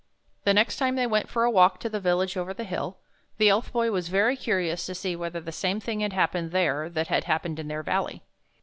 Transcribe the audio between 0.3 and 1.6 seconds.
The next time they went for a